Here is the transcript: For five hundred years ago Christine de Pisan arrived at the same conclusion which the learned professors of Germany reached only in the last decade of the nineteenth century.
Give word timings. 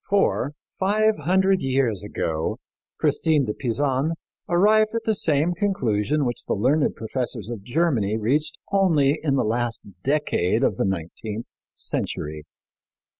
For 0.09 0.53
five 0.79 1.15
hundred 1.25 1.61
years 1.61 2.03
ago 2.03 2.57
Christine 2.99 3.45
de 3.45 3.53
Pisan 3.53 4.13
arrived 4.49 4.95
at 4.95 5.03
the 5.05 5.13
same 5.13 5.53
conclusion 5.53 6.25
which 6.25 6.45
the 6.45 6.55
learned 6.55 6.95
professors 6.95 7.51
of 7.51 7.61
Germany 7.61 8.17
reached 8.17 8.57
only 8.71 9.19
in 9.21 9.35
the 9.35 9.43
last 9.45 9.79
decade 10.01 10.63
of 10.63 10.77
the 10.77 10.85
nineteenth 10.85 11.45
century. 11.75 12.45